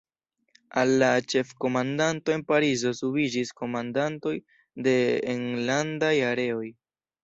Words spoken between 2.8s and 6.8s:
subiĝis komandantoj de enlandaj Areoj.